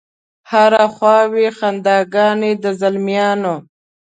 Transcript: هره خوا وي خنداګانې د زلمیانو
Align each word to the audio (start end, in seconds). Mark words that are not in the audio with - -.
هره 0.51 0.85
خوا 0.93 1.19
وي 1.31 1.47
خنداګانې 1.57 2.51
د 2.63 2.65
زلمیانو 2.79 3.55